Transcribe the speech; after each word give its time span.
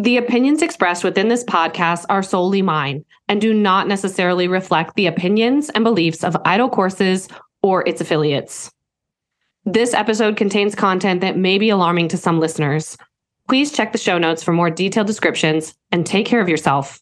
The 0.00 0.16
opinions 0.16 0.62
expressed 0.62 1.02
within 1.02 1.26
this 1.26 1.42
podcast 1.42 2.04
are 2.08 2.22
solely 2.22 2.62
mine 2.62 3.04
and 3.26 3.40
do 3.40 3.52
not 3.52 3.88
necessarily 3.88 4.46
reflect 4.46 4.94
the 4.94 5.08
opinions 5.08 5.70
and 5.70 5.82
beliefs 5.82 6.22
of 6.22 6.34
IDOL 6.34 6.70
Courses 6.70 7.26
or 7.64 7.82
its 7.84 8.00
affiliates. 8.00 8.70
This 9.64 9.94
episode 9.94 10.36
contains 10.36 10.76
content 10.76 11.20
that 11.22 11.36
may 11.36 11.58
be 11.58 11.68
alarming 11.68 12.06
to 12.08 12.16
some 12.16 12.38
listeners. 12.38 12.96
Please 13.48 13.72
check 13.72 13.90
the 13.90 13.98
show 13.98 14.18
notes 14.18 14.40
for 14.40 14.52
more 14.52 14.70
detailed 14.70 15.08
descriptions 15.08 15.74
and 15.90 16.06
take 16.06 16.26
care 16.26 16.40
of 16.40 16.48
yourself. 16.48 17.00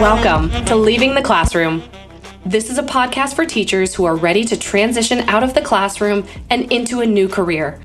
Welcome 0.00 0.50
to 0.64 0.74
Leaving 0.74 1.14
the 1.14 1.22
Classroom. 1.22 1.84
This 2.44 2.70
is 2.70 2.78
a 2.78 2.82
podcast 2.82 3.36
for 3.36 3.46
teachers 3.46 3.94
who 3.94 4.04
are 4.04 4.16
ready 4.16 4.42
to 4.46 4.56
transition 4.56 5.20
out 5.28 5.44
of 5.44 5.54
the 5.54 5.60
classroom 5.60 6.26
and 6.50 6.72
into 6.72 6.98
a 6.98 7.06
new 7.06 7.28
career. 7.28 7.80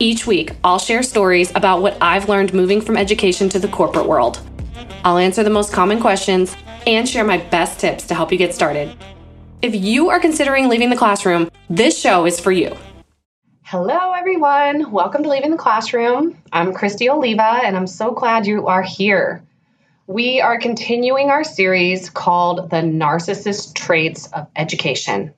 Each 0.00 0.26
week, 0.26 0.50
I'll 0.64 0.80
share 0.80 1.04
stories 1.04 1.52
about 1.54 1.82
what 1.82 1.98
I've 2.00 2.28
learned 2.28 2.52
moving 2.52 2.80
from 2.80 2.96
education 2.96 3.48
to 3.50 3.60
the 3.60 3.68
corporate 3.68 4.08
world. 4.08 4.40
I'll 5.04 5.18
answer 5.18 5.44
the 5.44 5.50
most 5.50 5.72
common 5.72 6.00
questions 6.00 6.56
and 6.84 7.08
share 7.08 7.22
my 7.22 7.38
best 7.38 7.78
tips 7.78 8.04
to 8.08 8.14
help 8.16 8.32
you 8.32 8.38
get 8.38 8.56
started. 8.56 8.92
If 9.62 9.72
you 9.72 10.10
are 10.10 10.18
considering 10.18 10.68
leaving 10.68 10.90
the 10.90 10.96
classroom, 10.96 11.48
this 11.70 11.96
show 11.96 12.26
is 12.26 12.40
for 12.40 12.50
you. 12.50 12.76
Hello, 13.62 14.10
everyone. 14.10 14.90
Welcome 14.90 15.22
to 15.22 15.28
Leaving 15.28 15.52
the 15.52 15.56
Classroom. 15.56 16.36
I'm 16.52 16.74
Kristi 16.74 17.08
Oliva, 17.08 17.60
and 17.62 17.76
I'm 17.76 17.86
so 17.86 18.10
glad 18.10 18.48
you 18.48 18.66
are 18.66 18.82
here. 18.82 19.44
We 20.06 20.40
are 20.40 20.58
continuing 20.58 21.30
our 21.30 21.44
series 21.44 22.10
called 22.10 22.70
The 22.70 22.78
Narcissist 22.78 23.74
Traits 23.74 24.26
of 24.32 24.48
Education. 24.56 25.32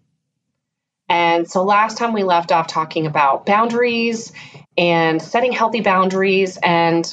And 1.06 1.48
so 1.48 1.64
last 1.64 1.98
time 1.98 2.14
we 2.14 2.23
left 2.23 2.50
off 2.50 2.66
talking 2.66 3.06
about 3.06 3.45
boundaries 3.45 4.32
and 4.78 5.20
setting 5.20 5.52
healthy 5.52 5.82
boundaries 5.82 6.57
and 6.62 7.07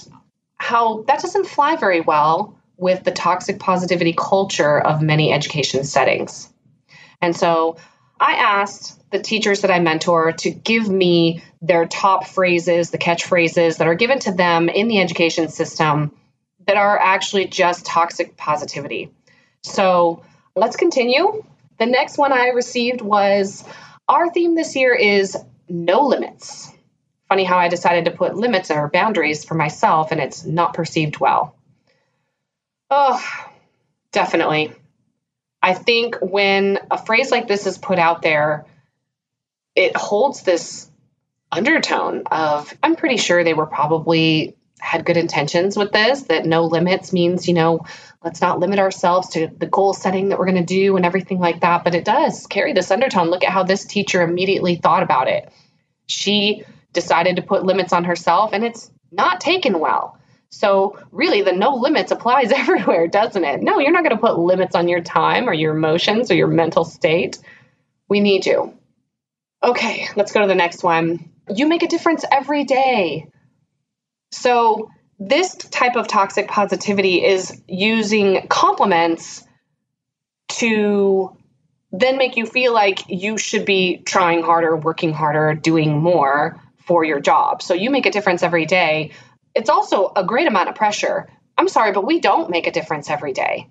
how 0.55 1.01
that 1.07 1.19
doesn't 1.21 1.45
fly 1.45 1.75
very 1.75 1.99
well 1.99 2.57
with 2.77 3.03
the 3.03 3.11
toxic 3.11 3.59
positivity 3.59 4.13
culture 4.17 4.79
of 4.79 5.01
many 5.01 5.33
education 5.33 5.83
settings. 5.83 6.49
And 7.21 7.35
so 7.35 7.75
I 8.17 8.35
asked 8.35 8.97
the 9.11 9.19
teachers 9.19 9.61
that 9.61 9.71
I 9.71 9.79
mentor 9.79 10.31
to 10.31 10.51
give 10.51 10.87
me 10.87 11.43
their 11.61 11.85
top 11.85 12.27
phrases, 12.27 12.91
the 12.91 12.97
catchphrases 12.97 13.77
that 13.77 13.87
are 13.87 13.95
given 13.95 14.19
to 14.19 14.31
them 14.31 14.69
in 14.69 14.87
the 14.87 15.01
education 15.01 15.49
system 15.49 16.13
that 16.71 16.77
are 16.77 16.97
actually 16.97 17.47
just 17.47 17.85
toxic 17.85 18.37
positivity. 18.37 19.11
So 19.61 20.23
let's 20.55 20.77
continue. 20.77 21.43
The 21.79 21.85
next 21.85 22.17
one 22.17 22.31
I 22.31 22.51
received 22.51 23.01
was 23.01 23.61
our 24.07 24.31
theme 24.31 24.55
this 24.55 24.73
year 24.77 24.95
is 24.95 25.35
no 25.67 26.07
limits. 26.07 26.71
Funny 27.27 27.43
how 27.43 27.57
I 27.57 27.67
decided 27.67 28.05
to 28.05 28.11
put 28.11 28.37
limits 28.37 28.71
or 28.71 28.87
boundaries 28.87 29.43
for 29.43 29.53
myself 29.53 30.13
and 30.13 30.21
it's 30.21 30.45
not 30.45 30.73
perceived 30.73 31.19
well. 31.19 31.57
Oh, 32.89 33.21
definitely. 34.13 34.71
I 35.61 35.73
think 35.73 36.19
when 36.21 36.79
a 36.89 36.97
phrase 36.97 37.31
like 37.31 37.49
this 37.49 37.67
is 37.67 37.77
put 37.77 37.99
out 37.99 38.21
there, 38.21 38.65
it 39.75 39.97
holds 39.97 40.43
this 40.43 40.89
undertone 41.51 42.23
of, 42.31 42.73
I'm 42.81 42.95
pretty 42.95 43.17
sure 43.17 43.43
they 43.43 43.53
were 43.53 43.65
probably 43.65 44.55
had 44.81 45.05
good 45.05 45.17
intentions 45.17 45.77
with 45.77 45.91
this, 45.91 46.23
that 46.23 46.45
no 46.45 46.65
limits 46.65 47.13
means, 47.13 47.47
you 47.47 47.53
know, 47.53 47.85
let's 48.23 48.41
not 48.41 48.59
limit 48.59 48.79
ourselves 48.79 49.29
to 49.29 49.47
the 49.47 49.67
goal 49.67 49.93
setting 49.93 50.29
that 50.29 50.39
we're 50.39 50.45
going 50.45 50.57
to 50.57 50.63
do 50.63 50.97
and 50.97 51.05
everything 51.05 51.39
like 51.39 51.61
that. 51.61 51.83
But 51.83 51.95
it 51.95 52.03
does 52.03 52.47
carry 52.47 52.73
this 52.73 52.91
undertone. 52.91 53.29
Look 53.29 53.43
at 53.43 53.51
how 53.51 53.63
this 53.63 53.85
teacher 53.85 54.21
immediately 54.21 54.75
thought 54.75 55.03
about 55.03 55.27
it. 55.27 55.51
She 56.07 56.63
decided 56.93 57.37
to 57.37 57.41
put 57.41 57.63
limits 57.63 57.93
on 57.93 58.03
herself 58.03 58.53
and 58.53 58.63
it's 58.63 58.91
not 59.11 59.39
taken 59.39 59.79
well. 59.79 60.17
So, 60.49 60.99
really, 61.11 61.43
the 61.43 61.53
no 61.53 61.75
limits 61.75 62.11
applies 62.11 62.51
everywhere, 62.55 63.07
doesn't 63.07 63.43
it? 63.43 63.61
No, 63.61 63.79
you're 63.79 63.91
not 63.91 64.03
going 64.03 64.15
to 64.15 64.21
put 64.21 64.37
limits 64.37 64.75
on 64.75 64.89
your 64.89 65.01
time 65.01 65.47
or 65.47 65.53
your 65.53 65.75
emotions 65.75 66.29
or 66.29 66.35
your 66.35 66.47
mental 66.47 66.83
state. 66.83 67.39
We 68.09 68.19
need 68.19 68.45
you. 68.45 68.73
Okay, 69.63 70.07
let's 70.15 70.31
go 70.31 70.41
to 70.41 70.47
the 70.47 70.55
next 70.55 70.83
one. 70.83 71.29
You 71.53 71.67
make 71.67 71.83
a 71.83 71.87
difference 71.87 72.25
every 72.29 72.63
day. 72.65 73.30
So, 74.31 74.89
this 75.19 75.55
type 75.55 75.95
of 75.95 76.07
toxic 76.07 76.47
positivity 76.47 77.23
is 77.23 77.61
using 77.67 78.47
compliments 78.47 79.43
to 80.49 81.37
then 81.91 82.17
make 82.17 82.37
you 82.37 82.45
feel 82.45 82.73
like 82.73 83.03
you 83.09 83.37
should 83.37 83.65
be 83.65 83.97
trying 83.97 84.41
harder, 84.41 84.75
working 84.75 85.13
harder, 85.13 85.53
doing 85.53 85.99
more 85.99 86.59
for 86.87 87.03
your 87.03 87.19
job. 87.19 87.61
So, 87.61 87.73
you 87.73 87.91
make 87.91 88.05
a 88.05 88.11
difference 88.11 88.41
every 88.41 88.65
day 88.65 89.11
it's 89.55 89.69
also 89.69 90.11
a 90.15 90.23
great 90.23 90.47
amount 90.47 90.69
of 90.69 90.75
pressure. 90.75 91.27
I'm 91.57 91.67
sorry, 91.67 91.91
but 91.91 92.05
we 92.05 92.19
don't 92.19 92.49
make 92.49 92.67
a 92.67 92.71
difference 92.71 93.09
every 93.09 93.33
day. 93.33 93.67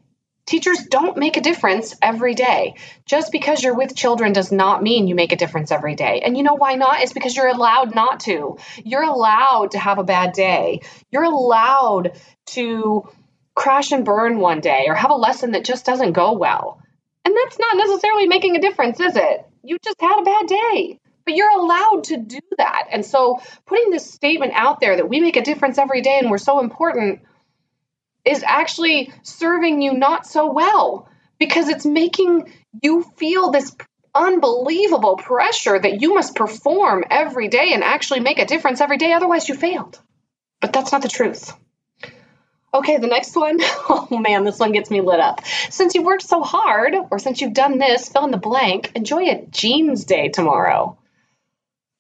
Teachers 0.50 0.82
don't 0.82 1.16
make 1.16 1.36
a 1.36 1.40
difference 1.40 1.94
every 2.02 2.34
day. 2.34 2.74
Just 3.06 3.30
because 3.30 3.62
you're 3.62 3.76
with 3.76 3.94
children 3.94 4.32
does 4.32 4.50
not 4.50 4.82
mean 4.82 5.06
you 5.06 5.14
make 5.14 5.30
a 5.30 5.36
difference 5.36 5.70
every 5.70 5.94
day. 5.94 6.22
And 6.24 6.36
you 6.36 6.42
know 6.42 6.56
why 6.56 6.74
not? 6.74 7.02
It's 7.02 7.12
because 7.12 7.36
you're 7.36 7.46
allowed 7.46 7.94
not 7.94 8.18
to. 8.20 8.58
You're 8.84 9.04
allowed 9.04 9.70
to 9.70 9.78
have 9.78 10.00
a 10.00 10.02
bad 10.02 10.32
day. 10.32 10.80
You're 11.12 11.22
allowed 11.22 12.18
to 12.46 13.08
crash 13.54 13.92
and 13.92 14.04
burn 14.04 14.40
one 14.40 14.58
day 14.58 14.86
or 14.88 14.94
have 14.96 15.12
a 15.12 15.14
lesson 15.14 15.52
that 15.52 15.64
just 15.64 15.86
doesn't 15.86 16.14
go 16.14 16.32
well. 16.32 16.82
And 17.24 17.32
that's 17.36 17.60
not 17.60 17.76
necessarily 17.76 18.26
making 18.26 18.56
a 18.56 18.60
difference, 18.60 18.98
is 18.98 19.14
it? 19.14 19.46
You 19.62 19.78
just 19.84 20.00
had 20.00 20.18
a 20.18 20.24
bad 20.24 20.48
day. 20.48 20.98
But 21.24 21.36
you're 21.36 21.56
allowed 21.60 22.02
to 22.06 22.16
do 22.16 22.40
that. 22.58 22.88
And 22.90 23.06
so 23.06 23.38
putting 23.66 23.90
this 23.90 24.10
statement 24.10 24.54
out 24.56 24.80
there 24.80 24.96
that 24.96 25.08
we 25.08 25.20
make 25.20 25.36
a 25.36 25.42
difference 25.42 25.78
every 25.78 26.00
day 26.00 26.18
and 26.18 26.28
we're 26.28 26.38
so 26.38 26.58
important 26.58 27.20
is 28.24 28.42
actually 28.42 29.12
serving 29.22 29.82
you 29.82 29.94
not 29.94 30.26
so 30.26 30.52
well 30.52 31.08
because 31.38 31.68
it's 31.68 31.86
making 31.86 32.52
you 32.82 33.02
feel 33.16 33.50
this 33.50 33.74
unbelievable 34.14 35.16
pressure 35.16 35.78
that 35.78 36.00
you 36.00 36.14
must 36.14 36.34
perform 36.34 37.04
every 37.10 37.48
day 37.48 37.72
and 37.72 37.84
actually 37.84 38.20
make 38.20 38.38
a 38.38 38.46
difference 38.46 38.80
every 38.80 38.96
day. 38.96 39.12
Otherwise, 39.12 39.48
you 39.48 39.54
failed. 39.54 40.00
But 40.60 40.72
that's 40.72 40.92
not 40.92 41.02
the 41.02 41.08
truth. 41.08 41.52
Okay, 42.72 42.98
the 42.98 43.06
next 43.06 43.34
one. 43.34 43.58
Oh 43.92 44.18
man, 44.18 44.44
this 44.44 44.58
one 44.58 44.72
gets 44.72 44.90
me 44.90 45.00
lit 45.00 45.20
up. 45.20 45.44
Since 45.44 45.94
you've 45.94 46.04
worked 46.04 46.22
so 46.22 46.42
hard, 46.42 46.94
or 47.10 47.18
since 47.18 47.40
you've 47.40 47.54
done 47.54 47.78
this, 47.78 48.08
fill 48.08 48.24
in 48.24 48.30
the 48.30 48.36
blank, 48.36 48.92
enjoy 48.94 49.28
a 49.28 49.46
jeans 49.50 50.04
day 50.04 50.28
tomorrow. 50.28 50.96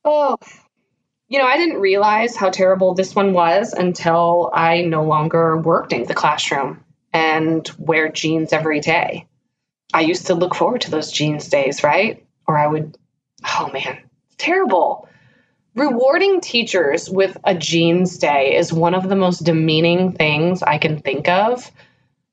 Oh, 0.04 0.36
you 1.30 1.38
know, 1.38 1.46
I 1.46 1.56
didn't 1.56 1.80
realize 1.80 2.34
how 2.34 2.50
terrible 2.50 2.94
this 2.94 3.14
one 3.14 3.32
was 3.32 3.72
until 3.72 4.50
I 4.52 4.82
no 4.82 5.04
longer 5.04 5.56
worked 5.56 5.92
in 5.92 6.02
the 6.02 6.12
classroom 6.12 6.84
and 7.12 7.70
wear 7.78 8.10
jeans 8.10 8.52
every 8.52 8.80
day. 8.80 9.28
I 9.94 10.00
used 10.00 10.26
to 10.26 10.34
look 10.34 10.56
forward 10.56 10.82
to 10.82 10.90
those 10.90 11.12
jeans 11.12 11.48
days, 11.48 11.84
right? 11.84 12.26
Or 12.48 12.58
I 12.58 12.66
would, 12.66 12.98
oh 13.44 13.70
man, 13.72 13.98
terrible. 14.38 15.08
Rewarding 15.76 16.40
teachers 16.40 17.08
with 17.08 17.36
a 17.44 17.54
jeans 17.54 18.18
day 18.18 18.56
is 18.56 18.72
one 18.72 18.96
of 18.96 19.08
the 19.08 19.14
most 19.14 19.44
demeaning 19.44 20.12
things 20.12 20.64
I 20.64 20.78
can 20.78 20.98
think 20.98 21.28
of. 21.28 21.70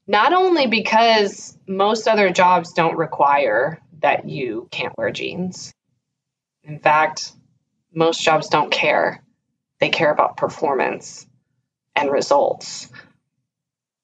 Not 0.07 0.33
only 0.33 0.65
because 0.65 1.55
most 1.67 2.07
other 2.07 2.31
jobs 2.31 2.73
don't 2.73 2.97
require 2.97 3.79
that 3.99 4.27
you 4.27 4.67
can't 4.71 4.97
wear 4.97 5.11
jeans. 5.11 5.71
In 6.63 6.79
fact, 6.79 7.31
most 7.97 8.21
jobs 8.21 8.49
don't 8.49 8.69
care. 8.69 9.23
They 9.79 9.89
care 9.89 10.11
about 10.11 10.37
performance 10.37 11.25
and 11.95 12.11
results. 12.11 12.89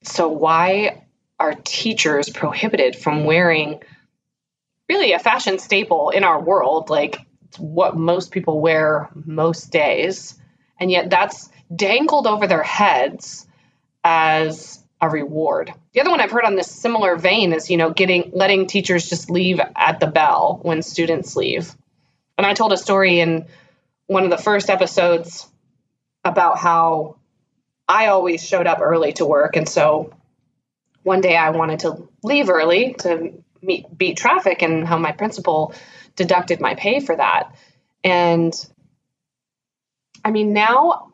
So, 0.02 0.30
why 0.30 1.06
are 1.40 1.54
teachers 1.54 2.30
prohibited 2.30 2.96
from 2.96 3.24
wearing 3.24 3.82
really 4.90 5.14
a 5.14 5.20
fashion 5.20 5.60
staple 5.60 6.10
in 6.10 6.24
our 6.24 6.42
world? 6.42 6.90
Like, 6.90 7.20
what 7.60 7.96
most 7.96 8.32
people 8.32 8.60
wear 8.60 9.10
most 9.14 9.72
days. 9.72 10.40
And 10.80 10.90
yet, 10.90 11.12
that's 11.12 11.50
dangled 11.74 12.26
over 12.26 12.48
their 12.48 12.64
heads 12.64 13.46
as 14.04 14.84
a 15.00 15.08
reward. 15.08 15.72
The 15.94 16.02
other 16.02 16.10
one 16.10 16.20
I've 16.20 16.32
heard 16.32 16.46
on 16.46 16.56
this 16.56 16.72
similar 16.72 17.16
vein 17.16 17.54
is, 17.54 17.70
you 17.70 17.78
know, 17.78 17.92
getting 17.92 18.32
letting 18.34 18.66
teachers 18.66 19.08
just 19.08 19.30
leave 19.30 19.60
at 19.76 20.00
the 20.00 20.08
bell 20.08 20.60
when 20.64 20.82
students 20.82 21.36
leave. 21.36 21.76
And 22.40 22.48
I 22.48 22.56
told 22.56 22.74
a 22.74 22.78
story 22.78 23.20
in 23.20 23.46
one 24.08 24.24
of 24.24 24.30
the 24.30 24.38
first 24.38 24.70
episodes 24.70 25.48
about 26.24 26.58
how 26.58 27.18
I 27.88 28.08
always 28.08 28.46
showed 28.46 28.68
up 28.68 28.80
early 28.82 29.14
to 29.14 29.26
work. 29.26 29.56
And 29.56 29.68
so 29.68 30.14
one 31.04 31.22
day 31.22 31.36
I 31.36 31.50
wanted 31.52 31.80
to 31.82 32.08
leave 32.24 32.50
early 32.50 32.96
to 33.00 33.44
meet, 33.62 33.98
beat 33.98 34.18
traffic, 34.18 34.62
and 34.62 34.88
how 34.88 34.98
my 34.98 35.12
principal 35.12 35.74
deducted 36.16 36.60
my 36.62 36.76
pay 36.76 37.00
for 37.00 37.16
that. 37.16 37.56
And 38.04 38.54
I 40.24 40.32
mean, 40.32 40.54
now 40.54 41.13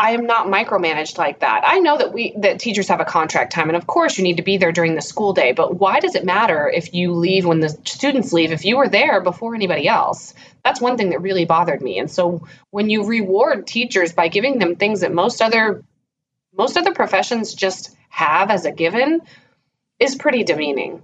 I 0.00 0.12
am 0.12 0.26
not 0.26 0.46
micromanaged 0.46 1.18
like 1.18 1.40
that. 1.40 1.64
I 1.66 1.80
know 1.80 1.98
that 1.98 2.12
we 2.12 2.32
that 2.38 2.60
teachers 2.60 2.86
have 2.86 3.00
a 3.00 3.04
contract 3.04 3.52
time 3.52 3.68
and 3.68 3.76
of 3.76 3.84
course 3.84 4.16
you 4.16 4.22
need 4.22 4.36
to 4.36 4.44
be 4.44 4.56
there 4.56 4.70
during 4.70 4.94
the 4.94 5.02
school 5.02 5.32
day, 5.32 5.50
but 5.50 5.74
why 5.74 5.98
does 5.98 6.14
it 6.14 6.24
matter 6.24 6.70
if 6.70 6.94
you 6.94 7.14
leave 7.14 7.44
when 7.44 7.58
the 7.58 7.68
students 7.68 8.32
leave 8.32 8.52
if 8.52 8.64
you 8.64 8.76
were 8.76 8.88
there 8.88 9.20
before 9.20 9.56
anybody 9.56 9.88
else? 9.88 10.34
That's 10.64 10.80
one 10.80 10.96
thing 10.96 11.10
that 11.10 11.20
really 11.20 11.46
bothered 11.46 11.82
me. 11.82 11.98
And 11.98 12.08
so 12.08 12.46
when 12.70 12.90
you 12.90 13.06
reward 13.06 13.66
teachers 13.66 14.12
by 14.12 14.28
giving 14.28 14.60
them 14.60 14.76
things 14.76 15.00
that 15.00 15.12
most 15.12 15.42
other 15.42 15.82
most 16.56 16.76
other 16.76 16.94
professions 16.94 17.52
just 17.52 17.96
have 18.08 18.50
as 18.50 18.66
a 18.66 18.70
given 18.70 19.20
is 19.98 20.14
pretty 20.14 20.44
demeaning. 20.44 21.02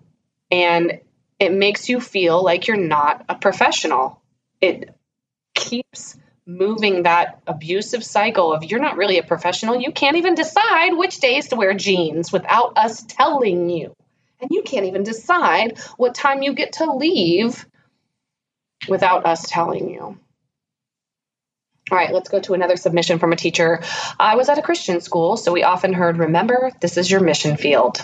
And 0.52 1.00
it 1.40 1.52
makes 1.52 1.88
you 1.88 1.98
feel 1.98 2.44
like 2.44 2.68
you're 2.68 2.76
not 2.76 3.24
a 3.28 3.34
professional. 3.34 4.22
It 4.60 4.94
keeps 5.52 6.16
moving 6.46 7.04
that 7.04 7.40
abusive 7.46 8.04
cycle 8.04 8.52
of 8.52 8.64
you're 8.64 8.80
not 8.80 8.96
really 8.96 9.18
a 9.18 9.22
professional. 9.22 9.80
You 9.80 9.92
can't 9.92 10.16
even 10.16 10.34
decide 10.34 10.94
which 10.94 11.18
days 11.18 11.48
to 11.48 11.56
wear 11.56 11.74
jeans 11.74 12.32
without 12.32 12.76
us 12.76 13.02
telling 13.02 13.70
you. 13.70 13.94
And 14.40 14.50
you 14.50 14.62
can't 14.62 14.86
even 14.86 15.04
decide 15.04 15.78
what 15.96 16.14
time 16.14 16.42
you 16.42 16.52
get 16.54 16.74
to 16.74 16.92
leave 16.92 17.64
without 18.88 19.24
us 19.24 19.48
telling 19.48 19.88
you. 19.88 20.18
All 21.90 21.98
right, 21.98 22.12
let's 22.12 22.30
go 22.30 22.40
to 22.40 22.54
another 22.54 22.76
submission 22.76 23.18
from 23.18 23.32
a 23.32 23.36
teacher. 23.36 23.82
I 24.18 24.36
was 24.36 24.48
at 24.48 24.58
a 24.58 24.62
Christian 24.62 25.00
school, 25.00 25.36
so 25.36 25.52
we 25.52 25.62
often 25.64 25.92
heard, 25.92 26.18
remember, 26.18 26.72
this 26.80 26.96
is 26.96 27.10
your 27.10 27.20
mission 27.20 27.56
field. 27.56 27.98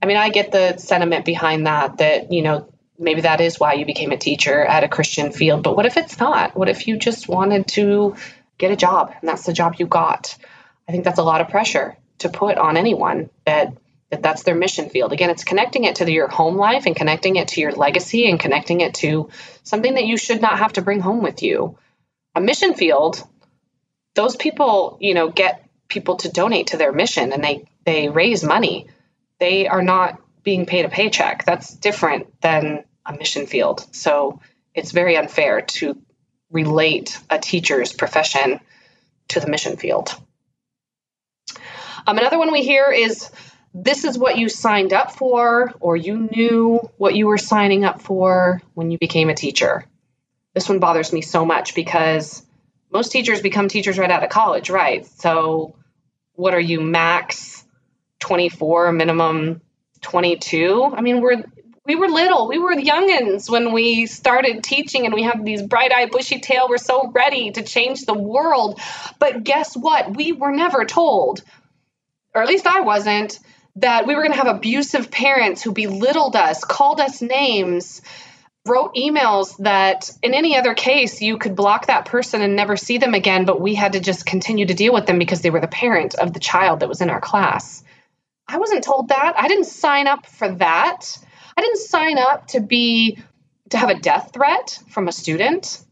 I 0.00 0.06
mean, 0.06 0.16
I 0.16 0.30
get 0.30 0.50
the 0.50 0.78
sentiment 0.78 1.24
behind 1.24 1.66
that, 1.66 1.98
that, 1.98 2.32
you 2.32 2.42
know, 2.42 2.71
maybe 2.98 3.22
that 3.22 3.40
is 3.40 3.58
why 3.58 3.74
you 3.74 3.86
became 3.86 4.12
a 4.12 4.16
teacher 4.16 4.64
at 4.64 4.84
a 4.84 4.88
Christian 4.88 5.32
field. 5.32 5.62
But 5.62 5.76
what 5.76 5.86
if 5.86 5.96
it's 5.96 6.18
not? 6.18 6.56
What 6.56 6.68
if 6.68 6.86
you 6.86 6.98
just 6.98 7.28
wanted 7.28 7.68
to 7.68 8.16
get 8.58 8.70
a 8.70 8.76
job 8.76 9.14
and 9.20 9.28
that's 9.28 9.44
the 9.44 9.52
job 9.52 9.76
you 9.78 9.86
got? 9.86 10.36
I 10.88 10.92
think 10.92 11.04
that's 11.04 11.18
a 11.18 11.24
lot 11.24 11.40
of 11.40 11.48
pressure 11.48 11.96
to 12.18 12.28
put 12.28 12.58
on 12.58 12.76
anyone 12.76 13.30
that 13.44 13.74
that 14.10 14.22
that's 14.22 14.42
their 14.42 14.54
mission 14.54 14.90
field. 14.90 15.12
Again, 15.12 15.30
it's 15.30 15.42
connecting 15.42 15.84
it 15.84 15.96
to 15.96 16.04
the, 16.04 16.12
your 16.12 16.28
home 16.28 16.56
life 16.56 16.84
and 16.84 16.94
connecting 16.94 17.36
it 17.36 17.48
to 17.48 17.62
your 17.62 17.72
legacy 17.72 18.28
and 18.28 18.38
connecting 18.38 18.82
it 18.82 18.92
to 18.96 19.30
something 19.62 19.94
that 19.94 20.04
you 20.04 20.18
should 20.18 20.42
not 20.42 20.58
have 20.58 20.74
to 20.74 20.82
bring 20.82 21.00
home 21.00 21.22
with 21.22 21.42
you. 21.42 21.78
A 22.34 22.40
mission 22.40 22.74
field, 22.74 23.26
those 24.14 24.36
people, 24.36 24.98
you 25.00 25.14
know, 25.14 25.30
get 25.30 25.66
people 25.88 26.16
to 26.16 26.30
donate 26.30 26.68
to 26.68 26.76
their 26.76 26.92
mission 26.92 27.32
and 27.32 27.42
they 27.42 27.64
they 27.84 28.08
raise 28.08 28.44
money. 28.44 28.86
They 29.40 29.66
are 29.66 29.82
not 29.82 30.20
being 30.42 30.66
paid 30.66 30.84
a 30.84 30.88
paycheck. 30.88 31.44
That's 31.44 31.72
different 31.74 32.40
than 32.40 32.84
a 33.06 33.12
mission 33.12 33.46
field. 33.46 33.86
So 33.92 34.40
it's 34.74 34.92
very 34.92 35.16
unfair 35.16 35.62
to 35.62 36.00
relate 36.50 37.18
a 37.30 37.38
teacher's 37.38 37.92
profession 37.92 38.60
to 39.28 39.40
the 39.40 39.48
mission 39.48 39.76
field. 39.76 40.14
Um, 42.06 42.18
another 42.18 42.38
one 42.38 42.52
we 42.52 42.62
hear 42.62 42.90
is 42.90 43.30
this 43.74 44.04
is 44.04 44.18
what 44.18 44.36
you 44.36 44.48
signed 44.48 44.92
up 44.92 45.12
for, 45.12 45.72
or 45.80 45.96
you 45.96 46.28
knew 46.30 46.80
what 46.98 47.14
you 47.14 47.26
were 47.26 47.38
signing 47.38 47.84
up 47.84 48.02
for 48.02 48.60
when 48.74 48.90
you 48.90 48.98
became 48.98 49.30
a 49.30 49.34
teacher. 49.34 49.84
This 50.54 50.68
one 50.68 50.80
bothers 50.80 51.12
me 51.12 51.22
so 51.22 51.46
much 51.46 51.74
because 51.74 52.44
most 52.90 53.12
teachers 53.12 53.40
become 53.40 53.68
teachers 53.68 53.98
right 53.98 54.10
out 54.10 54.22
of 54.22 54.28
college, 54.28 54.68
right? 54.68 55.06
So, 55.06 55.74
what 56.34 56.52
are 56.54 56.60
you, 56.60 56.80
max 56.80 57.64
24, 58.18 58.92
minimum 58.92 59.62
22? 60.02 60.92
I 60.94 61.00
mean, 61.00 61.20
we're 61.20 61.42
we 61.84 61.96
were 61.96 62.08
little. 62.08 62.46
We 62.46 62.58
were 62.58 62.74
youngins 62.74 63.50
when 63.50 63.72
we 63.72 64.06
started 64.06 64.62
teaching, 64.62 65.04
and 65.04 65.14
we 65.14 65.24
have 65.24 65.44
these 65.44 65.62
bright 65.62 65.92
eyed, 65.92 66.12
bushy 66.12 66.38
tail. 66.38 66.68
We're 66.68 66.78
so 66.78 67.10
ready 67.10 67.50
to 67.52 67.62
change 67.62 68.04
the 68.04 68.14
world. 68.14 68.80
But 69.18 69.42
guess 69.42 69.76
what? 69.76 70.16
We 70.16 70.32
were 70.32 70.52
never 70.52 70.84
told, 70.84 71.42
or 72.34 72.42
at 72.42 72.48
least 72.48 72.68
I 72.68 72.82
wasn't, 72.82 73.40
that 73.76 74.06
we 74.06 74.14
were 74.14 74.22
going 74.22 74.32
to 74.32 74.38
have 74.38 74.54
abusive 74.54 75.10
parents 75.10 75.62
who 75.62 75.72
belittled 75.72 76.36
us, 76.36 76.62
called 76.62 77.00
us 77.00 77.20
names, 77.20 78.00
wrote 78.64 78.94
emails 78.94 79.56
that 79.58 80.10
in 80.22 80.34
any 80.34 80.56
other 80.56 80.74
case 80.74 81.20
you 81.20 81.36
could 81.36 81.56
block 81.56 81.86
that 81.86 82.04
person 82.04 82.42
and 82.42 82.54
never 82.54 82.76
see 82.76 82.98
them 82.98 83.14
again, 83.14 83.44
but 83.44 83.60
we 83.60 83.74
had 83.74 83.94
to 83.94 84.00
just 84.00 84.24
continue 84.24 84.66
to 84.66 84.74
deal 84.74 84.92
with 84.92 85.06
them 85.06 85.18
because 85.18 85.40
they 85.40 85.50
were 85.50 85.60
the 85.60 85.66
parent 85.66 86.14
of 86.14 86.32
the 86.32 86.38
child 86.38 86.80
that 86.80 86.88
was 86.88 87.00
in 87.00 87.10
our 87.10 87.20
class. 87.20 87.82
I 88.48 88.58
wasn't 88.58 88.84
told 88.84 89.08
that. 89.08 89.34
I 89.36 89.48
didn't 89.48 89.64
sign 89.64 90.06
up 90.06 90.26
for 90.26 90.48
that. 90.48 91.18
I 91.56 91.60
didn't 91.60 91.78
sign 91.78 92.18
up 92.18 92.48
to 92.48 92.60
be 92.60 93.18
to 93.70 93.78
have 93.78 93.90
a 93.90 93.98
death 93.98 94.30
threat 94.32 94.78
from 94.90 95.08
a 95.08 95.12
student. 95.12 95.82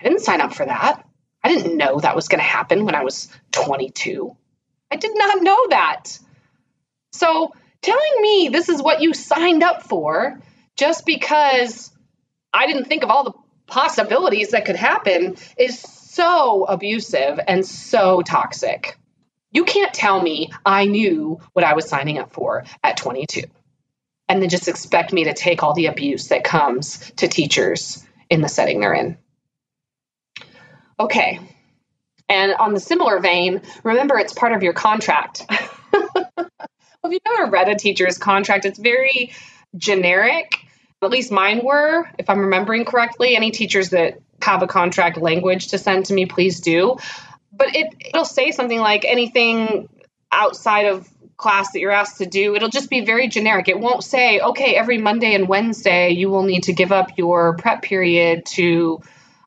I 0.00 0.04
didn't 0.04 0.20
sign 0.20 0.40
up 0.40 0.54
for 0.54 0.64
that. 0.64 1.04
I 1.42 1.48
didn't 1.48 1.76
know 1.76 2.00
that 2.00 2.16
was 2.16 2.28
going 2.28 2.38
to 2.38 2.44
happen 2.44 2.84
when 2.84 2.94
I 2.94 3.04
was 3.04 3.28
22. 3.52 4.36
I 4.90 4.96
did 4.96 5.12
not 5.14 5.42
know 5.42 5.66
that. 5.70 6.18
So, 7.12 7.52
telling 7.82 8.12
me 8.20 8.48
this 8.50 8.68
is 8.68 8.82
what 8.82 9.02
you 9.02 9.12
signed 9.12 9.62
up 9.62 9.82
for 9.82 10.40
just 10.76 11.04
because 11.04 11.92
I 12.52 12.66
didn't 12.66 12.86
think 12.86 13.02
of 13.02 13.10
all 13.10 13.24
the 13.24 13.32
possibilities 13.66 14.50
that 14.50 14.64
could 14.64 14.76
happen 14.76 15.36
is 15.58 15.80
so 15.80 16.64
abusive 16.64 17.40
and 17.46 17.66
so 17.66 18.22
toxic. 18.22 18.98
You 19.54 19.64
can't 19.64 19.94
tell 19.94 20.20
me 20.20 20.52
I 20.66 20.84
knew 20.84 21.40
what 21.54 21.64
I 21.64 21.74
was 21.74 21.88
signing 21.88 22.18
up 22.18 22.32
for 22.32 22.64
at 22.82 22.98
22 22.98 23.44
and 24.28 24.42
then 24.42 24.48
just 24.48 24.68
expect 24.68 25.12
me 25.12 25.24
to 25.24 25.34
take 25.34 25.62
all 25.62 25.74
the 25.74 25.86
abuse 25.86 26.28
that 26.28 26.44
comes 26.44 26.98
to 27.16 27.28
teachers 27.28 28.04
in 28.30 28.40
the 28.40 28.48
setting 28.48 28.80
they're 28.80 28.94
in. 28.94 29.18
Okay. 30.98 31.40
And 32.28 32.54
on 32.54 32.72
the 32.74 32.80
similar 32.80 33.20
vein, 33.20 33.62
remember 33.82 34.18
it's 34.18 34.32
part 34.32 34.52
of 34.52 34.62
your 34.62 34.72
contract. 34.72 35.44
well, 35.92 36.50
if 37.04 37.12
you've 37.12 37.20
ever 37.26 37.50
read 37.50 37.68
a 37.68 37.76
teacher's 37.76 38.18
contract, 38.18 38.64
it's 38.64 38.78
very 38.78 39.32
generic. 39.76 40.58
At 41.02 41.10
least 41.10 41.30
mine 41.30 41.60
were, 41.62 42.08
if 42.18 42.30
I'm 42.30 42.40
remembering 42.40 42.86
correctly. 42.86 43.36
Any 43.36 43.50
teachers 43.50 43.90
that 43.90 44.20
have 44.40 44.62
a 44.62 44.66
contract 44.66 45.18
language 45.18 45.68
to 45.68 45.78
send 45.78 46.06
to 46.06 46.14
me, 46.14 46.24
please 46.26 46.60
do. 46.60 46.96
But 47.56 47.74
it, 47.76 47.94
it'll 48.00 48.24
say 48.24 48.50
something 48.50 48.78
like 48.78 49.04
anything 49.04 49.88
outside 50.32 50.86
of 50.86 51.08
class 51.36 51.72
that 51.72 51.80
you're 51.80 51.90
asked 51.90 52.18
to 52.18 52.26
do, 52.26 52.54
it'll 52.54 52.68
just 52.68 52.90
be 52.90 53.04
very 53.04 53.28
generic. 53.28 53.68
It 53.68 53.78
won't 53.78 54.04
say, 54.04 54.40
okay, 54.40 54.76
every 54.76 54.98
Monday 54.98 55.34
and 55.34 55.48
Wednesday 55.48 56.10
you 56.10 56.30
will 56.30 56.44
need 56.44 56.64
to 56.64 56.72
give 56.72 56.92
up 56.92 57.16
your 57.16 57.56
prep 57.56 57.82
period 57.82 58.46
to 58.54 59.00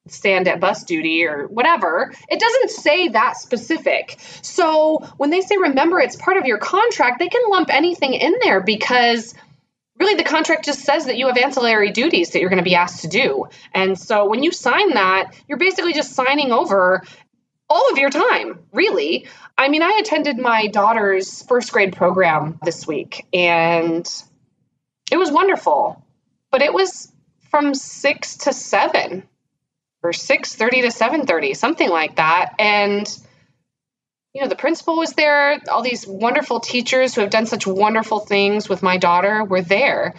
stand 0.07 0.47
at 0.47 0.59
bus 0.59 0.83
duty 0.83 1.25
or 1.25 1.47
whatever. 1.47 2.13
It 2.29 2.39
doesn't 2.39 2.71
say 2.71 3.09
that 3.09 3.37
specific. 3.37 4.17
So 4.41 5.05
when 5.17 5.29
they 5.29 5.41
say 5.41 5.57
remember 5.57 5.99
it's 5.99 6.15
part 6.15 6.37
of 6.37 6.45
your 6.45 6.57
contract, 6.57 7.19
they 7.19 7.27
can 7.27 7.41
lump 7.49 7.73
anything 7.73 8.13
in 8.13 8.35
there 8.41 8.61
because 8.61 9.33
really 9.99 10.15
the 10.15 10.23
contract 10.23 10.65
just 10.65 10.81
says 10.81 11.05
that 11.05 11.17
you 11.17 11.27
have 11.27 11.37
ancillary 11.37 11.91
duties 11.91 12.31
that 12.31 12.39
you're 12.39 12.49
going 12.49 12.63
to 12.63 12.69
be 12.69 12.75
asked 12.75 13.01
to 13.01 13.07
do. 13.07 13.47
And 13.73 13.97
so 13.97 14.29
when 14.29 14.43
you 14.43 14.51
sign 14.51 14.93
that, 14.93 15.33
you're 15.47 15.57
basically 15.57 15.93
just 15.93 16.13
signing 16.13 16.51
over 16.51 17.03
all 17.69 17.91
of 17.91 17.97
your 17.97 18.09
time, 18.09 18.59
really. 18.71 19.27
I 19.57 19.69
mean, 19.69 19.81
I 19.81 19.99
attended 20.01 20.37
my 20.37 20.67
daughter's 20.67 21.41
first 21.43 21.71
grade 21.71 21.95
program 21.95 22.59
this 22.63 22.87
week 22.87 23.25
and 23.33 24.07
it 25.11 25.17
was 25.17 25.31
wonderful. 25.31 26.03
But 26.51 26.61
it 26.61 26.73
was 26.73 27.11
from 27.51 27.73
6 27.73 28.37
to 28.37 28.53
7 28.53 29.23
or 30.03 30.11
6:30 30.11 30.81
to 30.81 30.91
7:30, 30.91 31.55
something 31.55 31.89
like 31.89 32.15
that. 32.15 32.53
And 32.59 33.07
you 34.33 34.43
know, 34.43 34.49
the 34.49 34.55
principal 34.55 34.97
was 34.97 35.13
there, 35.13 35.59
all 35.71 35.81
these 35.81 36.05
wonderful 36.05 36.59
teachers 36.59 37.15
who 37.15 37.21
have 37.21 37.31
done 37.31 37.47
such 37.47 37.65
wonderful 37.65 38.19
things 38.19 38.69
with 38.69 38.83
my 38.83 38.97
daughter 38.97 39.43
were 39.43 39.63
there. 39.63 40.13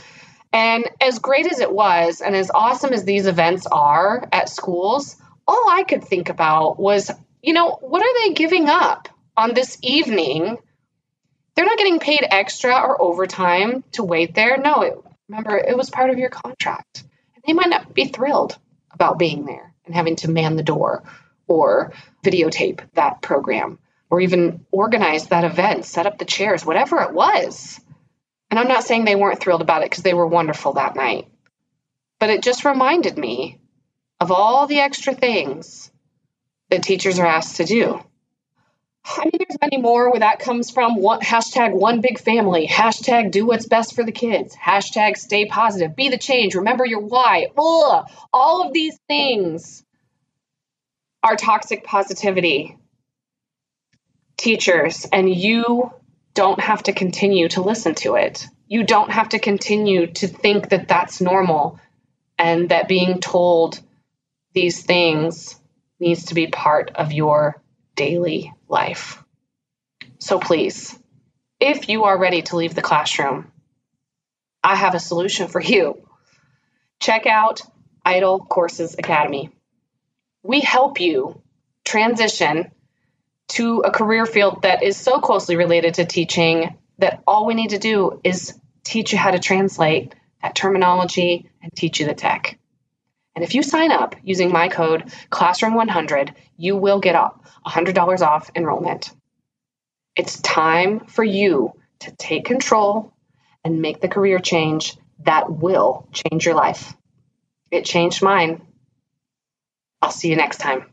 And 0.53 0.85
as 1.01 1.21
great 1.21 1.47
as 1.47 1.61
it 1.61 1.73
was 1.73 2.21
and 2.21 2.35
as 2.35 2.51
awesome 2.53 2.93
as 2.93 3.05
these 3.05 3.27
events 3.27 3.67
are 3.71 4.27
at 4.33 4.49
schools, 4.49 5.15
all 5.47 5.71
I 5.71 5.85
could 5.85 6.03
think 6.03 6.31
about 6.31 6.81
was 6.81 7.11
you 7.49 7.55
know, 7.55 7.79
what 7.81 8.03
are 8.03 8.27
they 8.27 8.35
giving 8.35 8.69
up 8.69 9.09
on 9.35 9.55
this 9.55 9.79
evening? 9.81 10.59
They're 11.55 11.65
not 11.65 11.79
getting 11.79 11.99
paid 11.99 12.21
extra 12.29 12.75
or 12.75 13.01
overtime 13.01 13.85
to 13.93 14.05
wait 14.05 14.35
there. 14.35 14.59
No, 14.59 14.83
it, 14.83 15.03
remember, 15.31 15.57
it 15.57 15.75
was 15.75 15.89
part 15.89 16.11
of 16.11 16.19
your 16.19 16.29
contract. 16.29 17.05
And 17.35 17.43
they 17.47 17.55
might 17.55 17.71
not 17.71 17.95
be 17.95 18.05
thrilled 18.05 18.59
about 18.91 19.19
being 19.19 19.47
there 19.47 19.73
and 19.87 19.95
having 19.95 20.17
to 20.17 20.31
man 20.31 20.57
the 20.57 20.63
door 20.63 21.05
or 21.47 21.95
videotape 22.23 22.83
that 22.93 23.23
program 23.23 23.79
or 24.11 24.21
even 24.21 24.67
organize 24.71 25.29
that 25.29 25.45
event, 25.45 25.87
set 25.87 26.05
up 26.05 26.19
the 26.19 26.27
chairs, 26.27 26.67
whatever 26.67 27.01
it 27.01 27.15
was. 27.15 27.81
And 28.51 28.61
I'm 28.61 28.69
not 28.69 28.85
saying 28.85 29.07
they 29.07 29.17
weren't 29.17 29.41
thrilled 29.41 29.63
about 29.63 29.81
it 29.81 29.91
because 29.91 30.05
they 30.05 30.13
were 30.13 30.27
wonderful 30.27 30.75
that 30.75 30.97
night. 30.97 31.29
But 32.21 32.29
it 32.29 32.43
just 32.43 32.67
reminded 32.67 33.17
me 33.17 33.59
of 34.21 34.31
all 34.33 34.67
the 34.67 34.81
extra 34.81 35.15
things 35.15 35.91
that 36.71 36.83
teachers 36.83 37.19
are 37.19 37.27
asked 37.27 37.57
to 37.57 37.65
do. 37.65 38.01
I 39.07 39.25
mean, 39.25 39.33
there's 39.39 39.59
many 39.61 39.79
more 39.79 40.11
where 40.11 40.21
that 40.21 40.41
comes 40.41 40.71
from. 40.71 40.97
One, 40.97 41.21
hashtag 41.21 41.73
one 41.73 42.01
big 42.03 42.19
family. 42.21 42.69
Hashtag 42.69 43.31
do 43.31 43.47
what's 43.47 43.67
best 43.67 43.95
for 43.95 44.05
the 44.05 44.13
kids. 44.13 44.57
Hashtag 44.57 45.17
stay 45.17 45.47
positive. 45.47 45.97
Be 45.97 46.11
the 46.11 46.19
change. 46.19 46.55
Remember 46.57 46.85
your 46.87 47.01
why. 47.01 47.49
Ugh. 47.57 48.07
All 48.33 48.67
of 48.67 48.73
these 48.75 48.99
things 49.09 49.85
are 51.23 51.37
toxic 51.37 51.85
positivity. 51.85 52.77
teachers, 54.37 55.07
and 55.13 55.33
you 55.33 55.93
don't 56.35 56.61
have 56.61 56.83
to 56.85 56.93
continue 56.93 57.49
to 57.49 57.63
listen 57.63 57.95
to 57.97 58.15
it. 58.17 58.47
You 58.69 58.85
don't 58.85 59.11
have 59.11 59.31
to 59.31 59.39
continue 59.39 60.07
to 60.09 60.29
think 60.29 60.71
that 60.71 60.89
that's 60.89 61.21
normal 61.21 61.81
and 62.39 62.69
that 62.71 62.89
being 62.89 63.21
told 63.21 63.81
these 64.55 64.83
things 64.83 65.57
needs 66.01 66.27
to 66.27 66.35
be 66.35 66.47
part 66.47 66.93
of 66.95 67.13
your 67.13 67.61
daily 67.95 68.53
life. 68.69 69.23
So 70.19 70.39
please, 70.39 70.99
if 71.61 71.89
you 71.89 72.05
are 72.05 72.19
ready 72.19 72.43
to 72.43 72.57
leave 72.57 72.75
the 72.75 72.83
classroom, 72.83 73.51
I 74.63 74.75
have 74.75 74.95
a 74.95 75.01
solution 75.01 75.49
for 75.49 75.61
you. 75.61 76.03
Check 77.01 77.27
out 77.27 77.63
IDOL 78.05 78.49
Courses 78.49 78.95
Academy. 78.99 79.51
We 80.43 80.61
help 80.61 81.01
you 81.01 81.41
transition 81.85 82.71
to 83.49 83.81
a 83.81 83.91
career 83.91 84.27
field 84.27 84.63
that 84.63 84.83
is 84.83 84.97
so 84.97 85.21
closely 85.21 85.57
related 85.57 85.95
to 85.95 86.05
teaching 86.05 86.77
that 86.99 87.23
all 87.27 87.47
we 87.47 87.55
need 87.55 87.71
to 87.71 87.79
do 87.79 88.21
is 88.25 88.59
teach 88.85 89.13
you 89.13 89.19
how 89.19 89.31
to 89.31 89.39
translate 89.39 90.15
that 90.43 90.55
terminology 90.55 91.49
and 91.63 91.73
teach 91.75 92.01
you 92.01 92.07
the 92.07 92.15
tech. 92.15 92.59
And 93.39 93.45
if 93.45 93.55
you 93.55 93.63
sign 93.63 93.93
up 93.93 94.17
using 94.25 94.51
my 94.51 94.67
code 94.69 95.13
Classroom100, 95.31 96.35
you 96.57 96.77
will 96.77 96.99
get 96.99 97.15
$100 97.15 98.21
off 98.21 98.51
enrollment. 98.57 99.13
It's 100.17 100.41
time 100.41 101.07
for 101.07 101.23
you 101.23 101.73
to 102.01 102.11
take 102.17 102.47
control 102.47 103.13
and 103.63 103.81
make 103.81 104.01
the 104.01 104.09
career 104.09 104.41
change 104.41 104.97
that 105.21 105.53
will 105.53 106.09
change 106.13 106.47
your 106.47 106.57
life. 106.57 106.97
It 107.71 107.85
changed 107.85 108.25
mine. 108.25 108.61
I'll 110.03 110.11
see 110.11 110.31
you 110.31 110.35
next 110.35 110.59
time. 110.59 110.87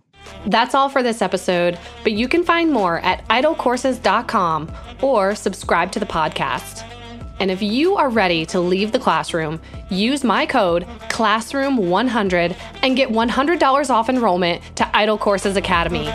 That's 0.46 0.76
all 0.76 0.90
for 0.90 1.02
this 1.02 1.24
episode, 1.24 1.80
but 2.04 2.12
you 2.12 2.28
can 2.28 2.44
find 2.44 2.72
more 2.72 3.00
at 3.00 3.28
idolcourses.com 3.28 4.72
or 5.02 5.34
subscribe 5.34 5.92
to 5.94 6.00
the 6.00 6.06
podcast. 6.06 6.88
And 7.40 7.52
if 7.52 7.62
you 7.62 7.96
are 7.98 8.10
ready 8.10 8.46
to 8.48 8.60
leave 8.60 8.92
the 8.92 9.00
classroom, 9.00 9.60
use 9.90 10.24
my 10.24 10.46
code 10.46 10.84
Classroom100 11.10 12.56
and 12.82 12.96
get 12.96 13.10
$100 13.10 13.90
off 13.90 14.10
enrollment 14.10 14.62
to 14.78 14.84
IDOL 14.86 15.20
Courses 15.20 15.58
Academy. 15.58 16.10